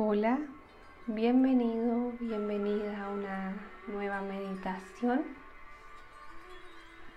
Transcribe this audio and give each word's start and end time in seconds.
Hola, 0.00 0.38
bienvenido, 1.08 2.12
bienvenida 2.20 3.04
a 3.04 3.10
una 3.10 3.56
nueva 3.88 4.20
meditación. 4.20 5.24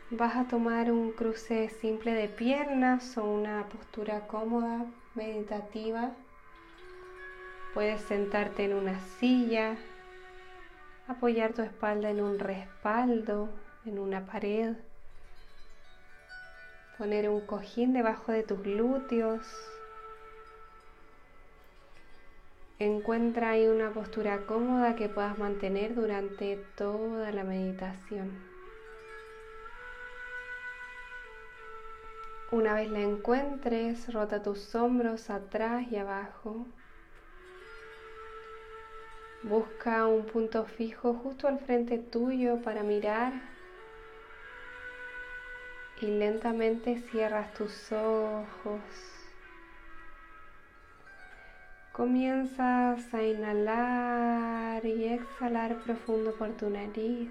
Vas 0.10 0.36
a 0.36 0.48
tomar 0.48 0.92
un 0.92 1.12
cruce 1.12 1.70
simple 1.70 2.12
de 2.16 2.28
piernas 2.28 3.16
o 3.20 3.24
una 3.24 3.68
postura 3.68 4.26
cómoda, 4.26 4.88
meditativa. 5.14 6.10
Puedes 7.76 8.02
sentarte 8.02 8.66
en 8.66 8.74
una 8.74 9.00
silla, 9.20 9.78
apoyar 11.08 11.54
tu 11.54 11.62
espalda 11.62 12.10
en 12.10 12.20
un 12.20 12.40
respaldo, 12.40 13.50
en 13.86 14.00
una 14.00 14.26
pared, 14.26 14.74
poner 16.98 17.30
un 17.30 17.42
cojín 17.42 17.94
debajo 17.94 18.32
de 18.32 18.42
tus 18.42 18.60
glúteos 18.64 19.46
Encuentra 22.82 23.52
ahí 23.52 23.68
una 23.68 23.92
postura 23.92 24.48
cómoda 24.48 24.96
que 24.96 25.08
puedas 25.08 25.38
mantener 25.38 25.94
durante 25.94 26.56
toda 26.76 27.32
la 27.32 27.44
meditación. 27.44 28.32
Una 32.50 32.74
vez 32.74 32.90
la 32.90 33.02
encuentres, 33.02 34.12
rota 34.12 34.42
tus 34.42 34.74
hombros 34.74 35.30
atrás 35.30 35.86
y 35.92 35.98
abajo. 35.98 36.66
Busca 39.44 40.08
un 40.08 40.26
punto 40.26 40.66
fijo 40.66 41.14
justo 41.14 41.48
al 41.48 41.60
frente 41.60 42.00
tuyo 42.00 42.64
para 42.64 42.82
mirar 42.82 43.34
y 46.02 46.08
lentamente 46.08 47.00
cierras 47.12 47.54
tus 47.54 47.92
ojos. 47.92 49.11
Comienzas 51.92 53.14
a 53.14 53.22
inhalar 53.22 54.86
y 54.86 55.10
exhalar 55.10 55.78
profundo 55.80 56.34
por 56.36 56.52
tu 56.52 56.70
nariz. 56.70 57.30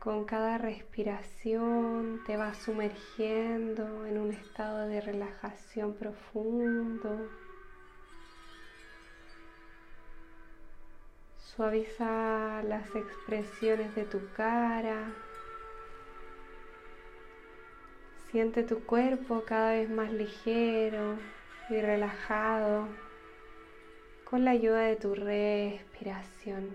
Con 0.00 0.26
cada 0.26 0.58
respiración 0.58 2.20
te 2.26 2.36
vas 2.36 2.58
sumergiendo 2.58 4.04
en 4.04 4.18
un 4.18 4.32
estado 4.32 4.86
de 4.86 5.00
relajación 5.00 5.94
profundo. 5.94 7.26
Suaviza 11.38 12.62
las 12.64 12.94
expresiones 12.94 13.94
de 13.94 14.04
tu 14.04 14.20
cara. 14.36 15.10
Siente 18.30 18.62
tu 18.62 18.84
cuerpo 18.84 19.44
cada 19.46 19.70
vez 19.70 19.88
más 19.88 20.12
ligero, 20.12 21.16
y 21.70 21.80
relajado 21.80 22.88
con 24.24 24.44
la 24.44 24.50
ayuda 24.50 24.80
de 24.80 24.96
tu 24.96 25.14
respiración. 25.14 26.74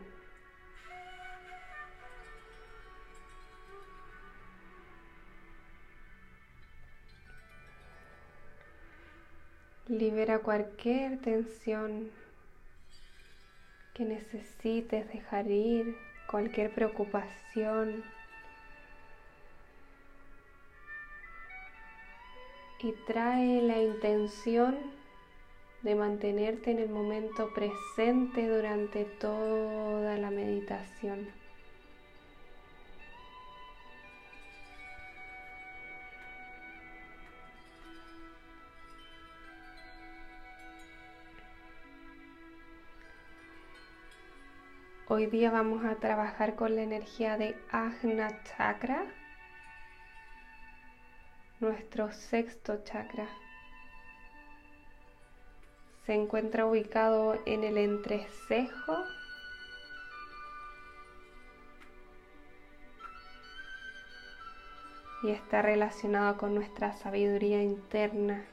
Libera 9.87 10.39
cualquier 10.39 11.19
tensión 11.19 12.11
que 13.95 14.05
necesites 14.05 15.07
dejar 15.11 15.47
ir, 15.47 15.95
cualquier 16.29 16.73
preocupación. 16.73 18.03
Y 22.81 22.94
trae 23.05 23.61
la 23.61 23.81
intención 23.81 24.77
de 25.81 25.95
mantenerte 25.95 26.72
en 26.72 26.80
el 26.80 26.89
momento 26.89 27.53
presente 27.53 28.47
durante 28.47 29.05
toda 29.05 30.17
la 30.17 30.30
meditación. 30.30 31.28
Hoy 45.07 45.25
día 45.25 45.50
vamos 45.50 45.84
a 45.85 45.96
trabajar 45.96 46.56
con 46.56 46.75
la 46.75 46.84
energía 46.84 47.35
de 47.35 47.57
Ajna 47.72 48.29
Chakra 48.44 49.06
nuestro 51.59 52.12
sexto 52.12 52.84
chakra. 52.84 53.28
Se 56.06 56.14
encuentra 56.14 56.66
ubicado 56.66 57.38
en 57.46 57.64
el 57.64 57.78
entrecejo 57.78 58.97
y 65.24 65.31
está 65.31 65.62
relacionado 65.62 66.38
con 66.38 66.56
nuestra 66.56 66.94
sabiduría 66.94 67.62
interna, 67.62 68.46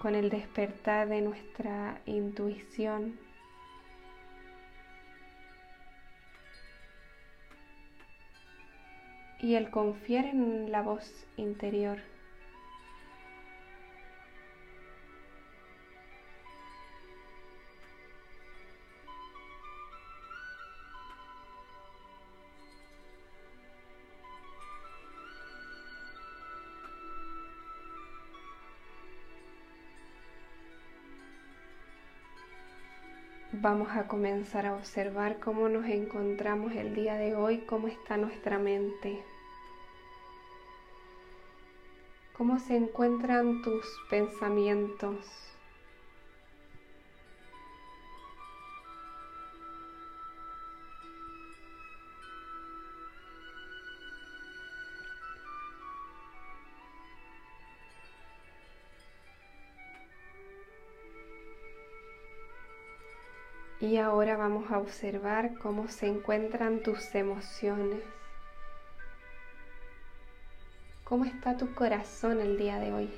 con 0.00 0.14
el 0.14 0.28
despertar 0.28 1.08
de 1.08 1.22
nuestra 1.22 2.00
intuición. 2.04 3.27
Y 9.40 9.54
el 9.54 9.70
confiar 9.70 10.26
en 10.26 10.70
la 10.72 10.82
voz 10.82 11.26
interior. 11.36 11.98
Vamos 33.60 33.88
a 33.90 34.06
comenzar 34.06 34.66
a 34.66 34.74
observar 34.74 35.40
cómo 35.40 35.68
nos 35.68 35.84
encontramos 35.86 36.76
el 36.76 36.94
día 36.94 37.16
de 37.16 37.34
hoy, 37.34 37.58
cómo 37.66 37.88
está 37.88 38.16
nuestra 38.16 38.56
mente, 38.56 39.20
cómo 42.34 42.60
se 42.60 42.76
encuentran 42.76 43.62
tus 43.62 43.84
pensamientos. 44.08 45.26
Ahora 64.08 64.36
vamos 64.36 64.70
a 64.70 64.78
observar 64.78 65.58
cómo 65.58 65.88
se 65.88 66.06
encuentran 66.06 66.80
tus 66.82 67.14
emociones. 67.14 68.02
¿Cómo 71.04 71.24
está 71.24 71.56
tu 71.56 71.74
corazón 71.74 72.40
el 72.40 72.58
día 72.58 72.78
de 72.78 72.92
hoy? 72.92 73.10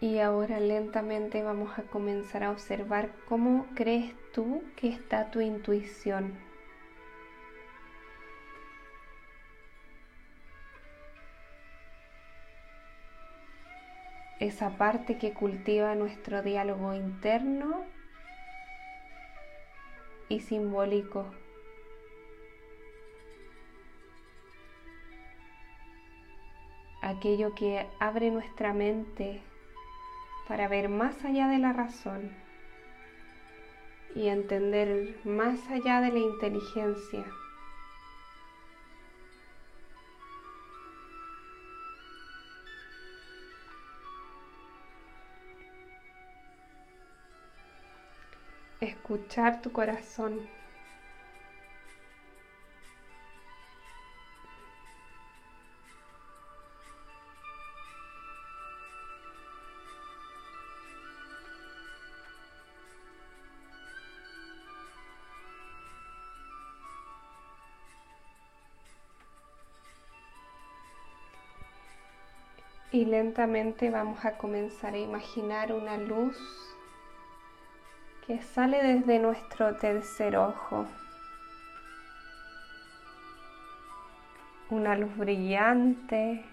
Y 0.00 0.18
ahora 0.18 0.60
lentamente 0.60 1.42
vamos 1.42 1.78
a 1.78 1.82
comenzar 1.82 2.42
a 2.42 2.50
observar 2.50 3.10
cómo 3.28 3.66
crees 3.74 4.14
tú 4.32 4.64
que 4.74 4.88
está 4.88 5.30
tu 5.30 5.42
intuición. 5.42 6.38
Esa 14.38 14.70
parte 14.78 15.18
que 15.18 15.34
cultiva 15.34 15.94
nuestro 15.94 16.42
diálogo 16.42 16.94
interno 16.94 17.84
y 20.30 20.40
simbólico. 20.40 21.26
Aquello 27.02 27.54
que 27.54 27.86
abre 27.98 28.30
nuestra 28.30 28.72
mente 28.72 29.42
para 30.50 30.66
ver 30.66 30.88
más 30.88 31.24
allá 31.24 31.46
de 31.46 31.58
la 31.58 31.72
razón 31.72 32.28
y 34.16 34.26
entender 34.26 35.14
más 35.22 35.60
allá 35.68 36.00
de 36.00 36.10
la 36.10 36.18
inteligencia. 36.18 37.24
Escuchar 48.80 49.62
tu 49.62 49.70
corazón. 49.70 50.40
Y 72.92 73.04
lentamente 73.04 73.90
vamos 73.90 74.24
a 74.24 74.36
comenzar 74.36 74.94
a 74.94 74.98
imaginar 74.98 75.72
una 75.72 75.96
luz 75.96 76.36
que 78.26 78.42
sale 78.42 78.82
desde 78.82 79.20
nuestro 79.20 79.76
tercer 79.76 80.36
ojo. 80.36 80.86
Una 84.70 84.96
luz 84.96 85.16
brillante 85.16 86.44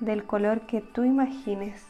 del 0.00 0.24
color 0.24 0.66
que 0.66 0.82
tú 0.82 1.04
imagines. 1.04 1.86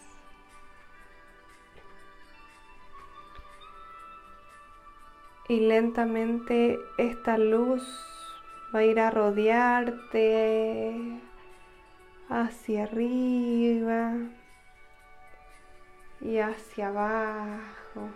Y 5.49 5.61
lentamente 5.61 6.79
esta 6.97 7.39
luz 7.39 8.14
va 8.75 8.81
a 8.81 8.85
ir 8.85 8.99
a 8.99 9.11
rodearte 9.11 11.21
hacia 12.29 12.83
arriba 12.83 14.15
y 16.21 16.39
hacia 16.39 16.89
abajo. 16.89 18.11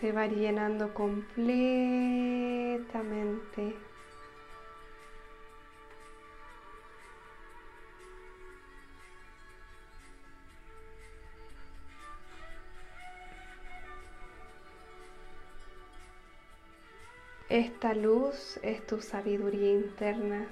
Te 0.00 0.10
va 0.12 0.26
llenando 0.26 0.94
completamente. 0.94 3.93
Esta 17.54 17.94
luz 17.94 18.58
es 18.64 18.84
tu 18.84 19.00
sabiduría 19.00 19.70
interna. 19.74 20.44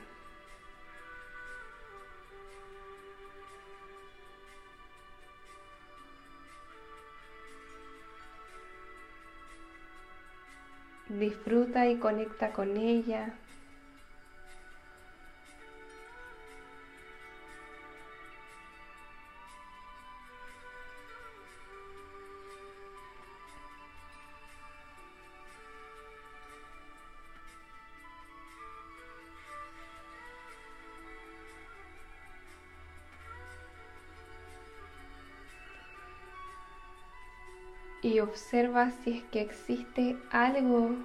Disfruta 11.08 11.88
y 11.88 11.98
conecta 11.98 12.52
con 12.52 12.76
ella. 12.76 13.34
Y 38.02 38.18
observa 38.18 38.90
si 38.90 39.18
es 39.18 39.24
que 39.24 39.40
existe 39.40 40.16
algo 40.30 40.96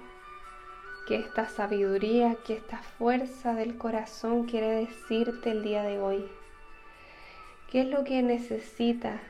que 1.06 1.16
esta 1.16 1.48
sabiduría, 1.48 2.36
que 2.44 2.54
esta 2.54 2.78
fuerza 2.78 3.54
del 3.54 3.78
corazón 3.78 4.44
quiere 4.44 4.68
decirte 4.68 5.52
el 5.52 5.62
día 5.62 5.82
de 5.82 5.98
hoy. 5.98 6.24
¿Qué 7.70 7.82
es 7.82 7.86
lo 7.86 8.04
que 8.04 8.22
necesitas 8.22 9.20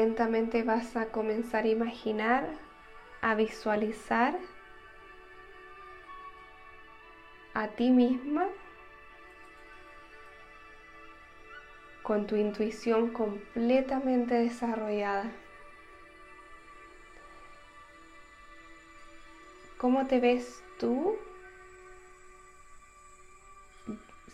lentamente 0.00 0.62
vas 0.62 0.96
a 0.96 1.10
comenzar 1.10 1.64
a 1.64 1.68
imaginar, 1.68 2.48
a 3.20 3.34
visualizar 3.34 4.34
a 7.52 7.68
ti 7.68 7.90
misma 7.90 8.46
con 12.02 12.26
tu 12.26 12.36
intuición 12.36 13.10
completamente 13.10 14.34
desarrollada. 14.36 15.30
¿Cómo 19.76 20.06
te 20.06 20.18
ves 20.18 20.62
tú 20.78 21.18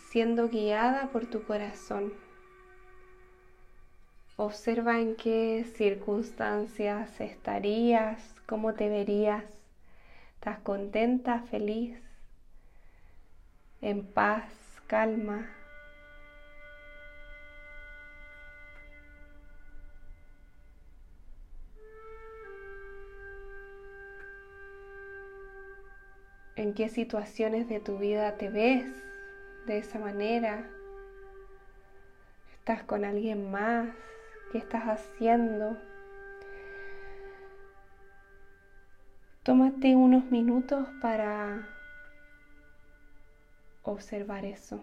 siendo 0.09 0.47
guiada 0.47 1.09
por 1.11 1.25
tu 1.25 1.43
corazón? 1.43 2.26
Observa 4.39 4.99
en 4.99 5.15
qué 5.15 5.65
circunstancias 5.77 7.19
estarías, 7.19 8.35
cómo 8.45 8.75
te 8.75 8.87
verías. 8.87 9.43
¿Estás 10.35 10.59
contenta, 10.59 11.39
feliz, 11.49 11.99
en 13.81 14.03
paz, 14.03 14.45
calma? 14.85 15.49
¿En 26.55 26.75
qué 26.75 26.89
situaciones 26.89 27.67
de 27.67 27.79
tu 27.79 27.97
vida 27.97 28.37
te 28.37 28.49
ves 28.49 28.85
de 29.65 29.79
esa 29.79 29.97
manera? 29.97 30.63
¿Estás 32.59 32.83
con 32.83 33.03
alguien 33.03 33.49
más? 33.49 33.87
¿Qué 34.51 34.59
estás 34.59 34.83
haciendo? 34.85 35.77
Tómate 39.43 39.95
unos 39.95 40.31
minutos 40.31 40.87
para 41.01 41.67
observar 43.83 44.45
eso. 44.45 44.81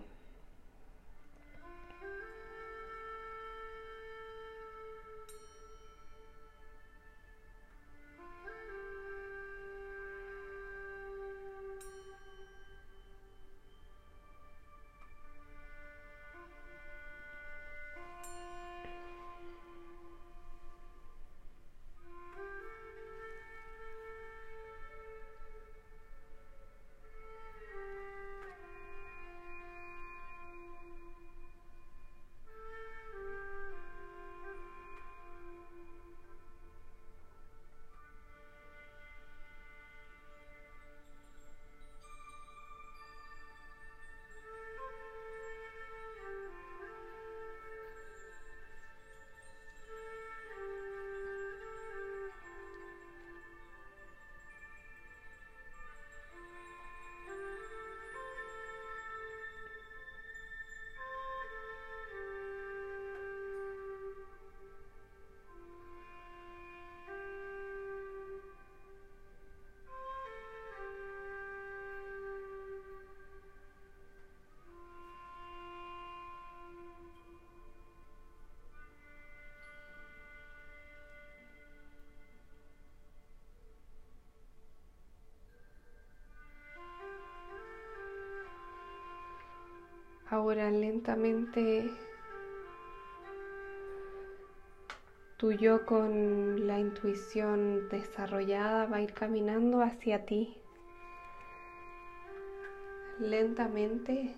Ahora 90.44 90.70
lentamente 90.70 91.90
tu 95.38 95.52
yo 95.52 95.86
con 95.86 96.66
la 96.66 96.78
intuición 96.78 97.88
desarrollada 97.88 98.84
va 98.84 98.98
a 98.98 99.00
ir 99.00 99.14
caminando 99.14 99.80
hacia 99.80 100.26
ti. 100.26 100.54
Lentamente 103.18 104.34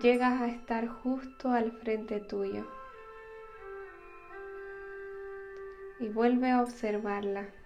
llegas 0.00 0.40
a 0.42 0.46
estar 0.46 0.86
justo 0.86 1.50
al 1.50 1.72
frente 1.72 2.20
tuyo 2.20 2.64
y 5.98 6.06
vuelve 6.06 6.52
a 6.52 6.62
observarla. 6.62 7.65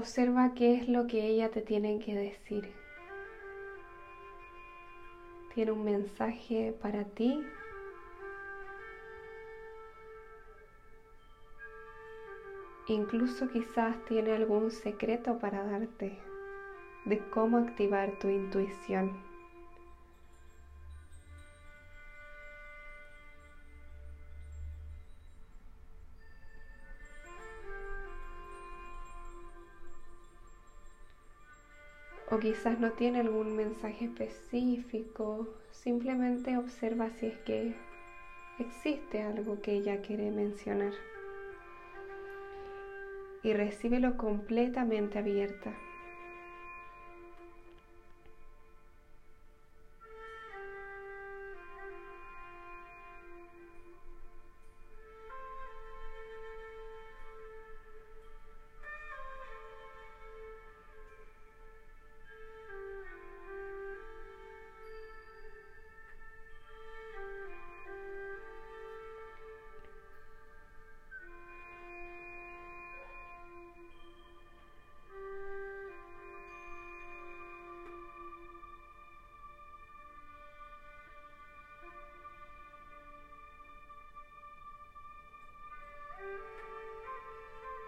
Observa 0.00 0.54
qué 0.54 0.76
es 0.76 0.88
lo 0.88 1.06
que 1.06 1.26
ella 1.26 1.50
te 1.50 1.60
tiene 1.60 1.98
que 1.98 2.14
decir. 2.14 2.72
Tiene 5.54 5.72
un 5.72 5.84
mensaje 5.84 6.74
para 6.80 7.04
ti. 7.04 7.44
Incluso 12.88 13.50
quizás 13.50 14.02
tiene 14.06 14.32
algún 14.32 14.70
secreto 14.70 15.38
para 15.38 15.64
darte 15.64 16.18
de 17.04 17.18
cómo 17.28 17.58
activar 17.58 18.18
tu 18.20 18.30
intuición. 18.30 19.29
O 32.30 32.38
quizás 32.38 32.78
no 32.78 32.92
tiene 32.92 33.20
algún 33.20 33.56
mensaje 33.56 34.04
específico, 34.04 35.48
simplemente 35.72 36.56
observa 36.56 37.10
si 37.10 37.26
es 37.26 37.38
que 37.38 37.74
existe 38.58 39.22
algo 39.22 39.60
que 39.60 39.72
ella 39.72 40.00
quiere 40.00 40.30
mencionar 40.30 40.92
y 43.42 43.52
recíbelo 43.52 44.16
completamente 44.16 45.18
abierta. 45.18 45.74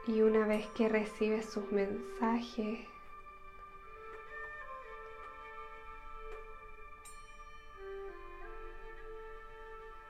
Y 0.07 0.21
una 0.23 0.47
vez 0.47 0.67
que 0.75 0.89
recibes 0.89 1.47
sus 1.47 1.71
mensajes, 1.71 2.81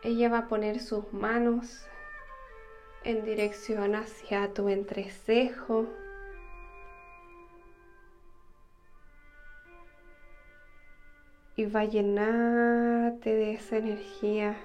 ella 0.02 0.30
va 0.30 0.38
a 0.38 0.48
poner 0.48 0.80
sus 0.80 1.12
manos 1.12 1.86
en 3.04 3.24
dirección 3.24 3.94
hacia 3.94 4.52
tu 4.54 4.68
entrecejo. 4.68 5.86
Y 11.54 11.66
va 11.66 11.80
a 11.80 11.84
llenarte 11.84 13.34
de 13.34 13.52
esa 13.52 13.76
energía. 13.76 14.56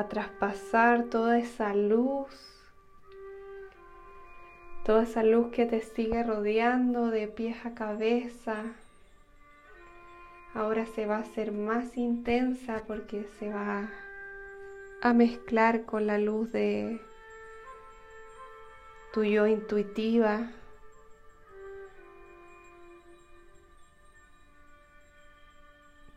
A 0.00 0.08
traspasar 0.08 1.04
toda 1.04 1.38
esa 1.38 1.74
luz, 1.74 2.30
toda 4.84 5.02
esa 5.02 5.22
luz 5.22 5.52
que 5.52 5.66
te 5.66 5.82
sigue 5.82 6.22
rodeando 6.22 7.10
de 7.10 7.28
pies 7.28 7.64
a 7.66 7.74
cabeza. 7.74 8.64
Ahora 10.54 10.86
se 10.86 11.06
va 11.06 11.16
a 11.16 11.20
hacer 11.20 11.52
más 11.52 11.96
intensa 11.96 12.82
porque 12.86 13.24
se 13.38 13.52
va 13.52 13.90
a 15.02 15.12
mezclar 15.12 15.84
con 15.84 16.06
la 16.06 16.18
luz 16.18 16.50
de 16.50 17.00
tu 19.12 19.22
yo 19.22 19.46
intuitiva. 19.46 20.50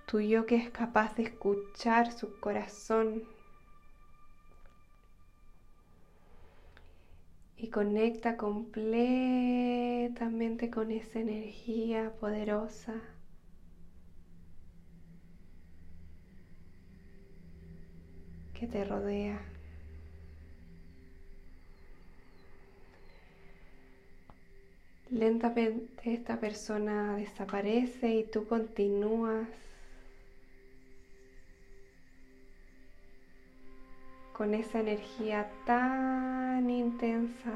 Tu 0.06 0.22
yo 0.22 0.46
que 0.46 0.56
es 0.56 0.70
capaz 0.70 1.16
de 1.16 1.24
escuchar 1.24 2.12
su 2.12 2.40
corazón 2.40 3.24
y 7.64 7.70
conecta 7.70 8.36
completamente 8.36 10.70
con 10.70 10.92
esa 10.92 11.20
energía 11.20 12.12
poderosa. 12.20 13.02
que 18.54 18.68
te 18.68 18.84
rodea. 18.84 19.42
Lentamente 25.10 26.14
esta 26.14 26.42
persona 26.42 27.16
desaparece 27.16 28.16
y 28.16 28.24
tú 28.26 28.46
continúas 28.46 29.48
con 34.34 34.54
esa 34.54 34.80
energía 34.80 35.50
tan 35.66 36.70
intensa. 36.70 37.54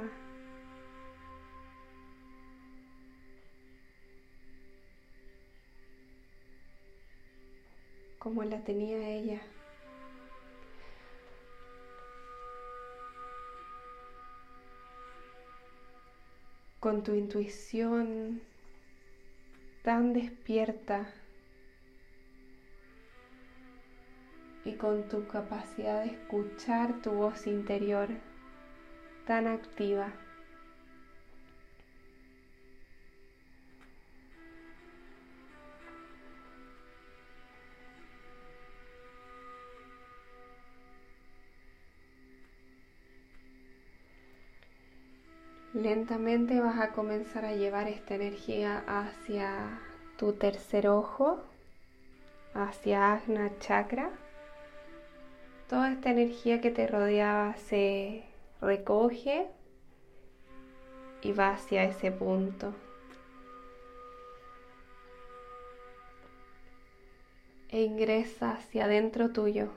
como 8.27 8.43
la 8.43 8.59
tenía 8.59 9.07
ella. 9.07 9.39
Con 16.81 17.03
tu 17.03 17.13
intuición 17.13 18.41
tan 19.81 20.11
despierta. 20.11 21.13
Y 24.67 24.73
con 24.73 25.07
tu 25.07 25.25
capacidad 25.27 26.03
de 26.03 26.11
escuchar 26.11 27.01
tu 27.01 27.11
voz 27.11 27.47
interior 27.47 28.09
tan 29.25 29.47
activa. 29.47 30.11
Lentamente 45.73 46.59
vas 46.59 46.79
a 46.79 46.91
comenzar 46.91 47.45
a 47.45 47.53
llevar 47.53 47.87
esta 47.87 48.15
energía 48.15 48.83
hacia 48.87 49.79
tu 50.17 50.33
tercer 50.33 50.87
ojo, 50.87 51.39
hacia 52.53 53.13
Agna 53.13 53.51
Chakra 53.59 54.09
toda 55.67 55.91
esta 55.91 56.11
energía 56.11 56.61
que 56.61 56.71
te 56.71 56.87
rodeaba 56.87 57.55
se 57.57 58.23
recoge 58.61 59.47
y 61.21 61.31
va 61.33 61.51
hacia 61.51 61.83
ese 61.83 62.11
punto. 62.11 62.73
E 67.69 67.81
ingresa 67.81 68.51
hacia 68.51 68.85
adentro 68.85 69.31
tuyo. 69.31 69.69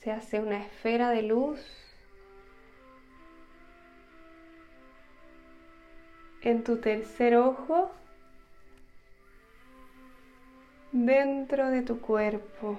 Se 0.00 0.10
hace 0.10 0.40
una 0.40 0.58
esfera 0.58 1.10
de 1.10 1.22
luz 1.22 1.60
en 6.42 6.62
tu 6.64 6.78
tercer 6.78 7.36
ojo 7.36 7.90
dentro 10.92 11.70
de 11.70 11.82
tu 11.82 12.00
cuerpo. 12.00 12.78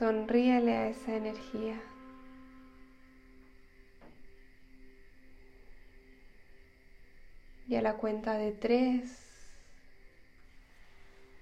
Sonríele 0.00 0.74
a 0.74 0.88
esa 0.88 1.14
energía. 1.14 1.78
Y 7.68 7.74
a 7.74 7.82
la 7.82 7.98
cuenta 7.98 8.38
de 8.38 8.52
tres 8.52 9.12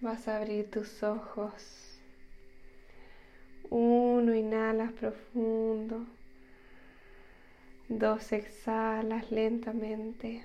vas 0.01 0.27
a 0.27 0.39
abrir 0.39 0.73
tus 0.73 1.05
ojos. 1.05 2.01
Uno, 3.71 4.35
inhalas 4.35 4.91
profundo. 4.91 6.05
Dos, 7.89 8.33
exhalas 8.33 9.31
lentamente. 9.31 10.45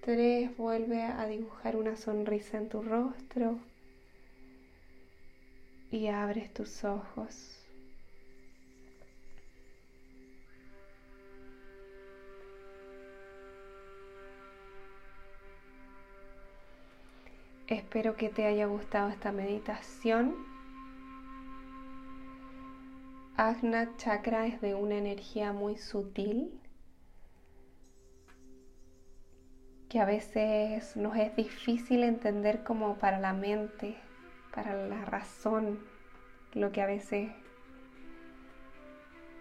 Tres, 0.00 0.56
vuelve 0.56 1.00
a 1.00 1.28
dibujar 1.28 1.76
una 1.76 1.96
sonrisa 1.96 2.58
en 2.58 2.68
tu 2.68 2.82
rostro 2.82 3.60
y 5.90 6.08
abres 6.08 6.52
tus 6.52 6.84
ojos. 6.84 7.66
Espero 17.66 18.16
que 18.16 18.30
te 18.30 18.46
haya 18.46 18.66
gustado 18.66 19.10
esta 19.10 19.30
meditación. 19.30 20.34
Agna 23.36 23.94
Chakra 23.98 24.46
es 24.46 24.60
de 24.60 24.74
una 24.74 24.96
energía 24.96 25.52
muy 25.52 25.76
sutil 25.76 26.60
que 29.88 30.00
a 30.00 30.04
veces 30.04 30.96
nos 30.96 31.16
es 31.16 31.34
difícil 31.36 32.04
entender 32.04 32.62
como 32.62 32.96
para 32.96 33.18
la 33.18 33.32
mente, 33.32 33.96
para 34.62 34.74
la 34.88 35.04
razón, 35.04 35.78
lo 36.52 36.72
que 36.72 36.82
a 36.82 36.86
veces 36.86 37.30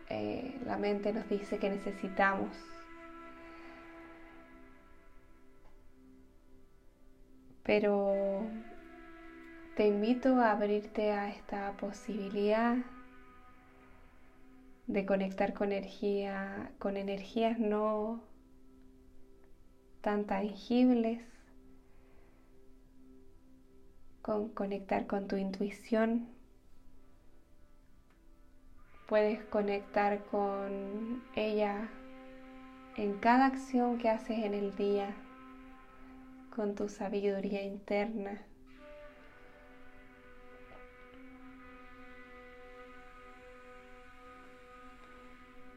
eh, 0.10 0.56
la 0.64 0.78
mente 0.78 1.12
nos 1.12 1.28
dice 1.28 1.58
que 1.58 1.72
necesitamos. 1.72 2.56
Pero 7.64 8.46
te 9.76 9.88
invito 9.88 10.36
a 10.36 10.52
abrirte 10.52 11.12
a 11.12 11.30
esta 11.30 11.72
posibilidad 11.78 12.78
de 14.86 15.06
conectar 15.08 15.56
con 15.56 15.72
energía, 15.72 16.70
con 16.78 16.96
energías 16.96 17.58
no 17.58 18.22
tan 20.02 20.26
tangibles, 20.26 21.24
con 24.28 24.50
conectar 24.50 25.08
con 25.08 25.30
tu 25.30 25.38
intuición. 25.38 26.28
Puedes 29.08 29.42
conectar 29.46 30.26
con 30.26 31.24
ella 31.34 31.90
en 32.98 33.14
cada 33.20 33.46
acción 33.46 33.98
que 33.98 34.10
haces 34.10 34.40
en 34.40 34.54
el 34.54 34.76
día 34.76 35.16
con 36.54 36.76
tu 36.76 36.90
sabiduría 36.90 37.64
interna. 37.64 38.42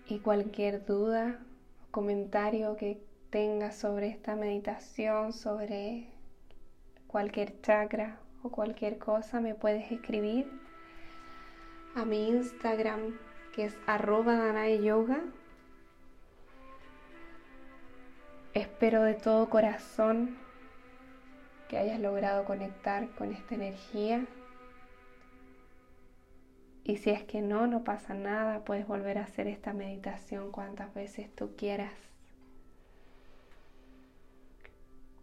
Y 0.08 0.18
cualquier 0.18 0.84
duda 0.84 1.38
o 1.86 1.92
comentario 1.92 2.76
que 2.76 3.00
tengas 3.30 3.76
sobre 3.76 4.08
esta 4.08 4.34
meditación, 4.34 5.32
sobre 5.32 6.08
cualquier 7.06 7.60
chakra 7.60 8.18
o 8.42 8.50
cualquier 8.50 8.98
cosa, 8.98 9.40
me 9.40 9.54
puedes 9.54 9.90
escribir 9.92 10.50
a 11.94 12.04
mi 12.04 12.28
Instagram 12.28 13.16
que 13.54 13.64
es 13.64 13.76
arroba 13.86 14.68
yoga. 14.68 15.20
Espero 18.54 19.02
de 19.02 19.14
todo 19.14 19.48
corazón 19.48 20.36
que 21.68 21.78
hayas 21.78 22.00
logrado 22.00 22.44
conectar 22.44 23.08
con 23.10 23.32
esta 23.32 23.54
energía. 23.54 24.26
Y 26.82 26.96
si 26.96 27.10
es 27.10 27.22
que 27.22 27.42
no, 27.42 27.66
no 27.66 27.84
pasa 27.84 28.14
nada, 28.14 28.64
puedes 28.64 28.86
volver 28.86 29.18
a 29.18 29.24
hacer 29.24 29.46
esta 29.46 29.72
meditación 29.72 30.50
cuantas 30.50 30.92
veces 30.94 31.32
tú 31.34 31.54
quieras. 31.56 31.92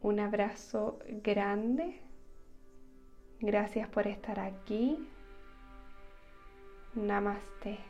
Un 0.02 0.20
abrazo 0.22 1.00
grande. 1.24 2.00
Gracias 3.40 3.88
por 3.90 4.08
estar 4.08 4.40
aquí. 4.40 4.98
Namaste. 6.96 7.87